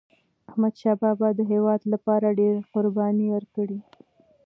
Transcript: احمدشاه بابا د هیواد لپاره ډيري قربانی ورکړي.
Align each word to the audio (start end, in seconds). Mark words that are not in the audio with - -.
احمدشاه 0.49 0.95
بابا 1.01 1.29
د 1.37 1.41
هیواد 1.51 1.81
لپاره 1.93 2.35
ډيري 2.39 2.63
قربانی 2.73 3.27
ورکړي. 3.31 3.79